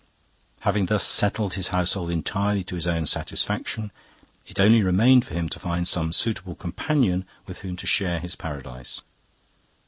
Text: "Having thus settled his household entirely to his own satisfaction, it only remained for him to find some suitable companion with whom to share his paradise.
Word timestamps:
"Having 0.61 0.87
thus 0.87 1.05
settled 1.05 1.53
his 1.53 1.67
household 1.67 2.09
entirely 2.09 2.63
to 2.63 2.73
his 2.73 2.87
own 2.87 3.05
satisfaction, 3.05 3.91
it 4.47 4.59
only 4.59 4.81
remained 4.81 5.25
for 5.27 5.35
him 5.35 5.47
to 5.49 5.59
find 5.59 5.87
some 5.87 6.11
suitable 6.11 6.55
companion 6.55 7.23
with 7.45 7.59
whom 7.59 7.75
to 7.75 7.85
share 7.85 8.17
his 8.19 8.35
paradise. 8.35 9.01